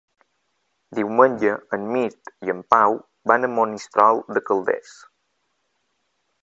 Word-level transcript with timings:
Diumenge 0.99 1.51
en 1.77 1.85
Mirt 1.97 2.33
i 2.49 2.55
en 2.55 2.65
Pau 2.75 2.99
van 3.33 3.49
a 3.49 3.51
Monistrol 3.61 4.25
de 4.39 4.45
Calders. 4.51 4.97